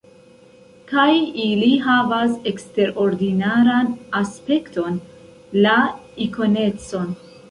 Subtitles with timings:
[0.91, 1.11] Kaj
[1.43, 4.97] ili havas eksterordinaran aspekton:
[5.67, 5.77] la
[6.29, 7.13] ikonecon.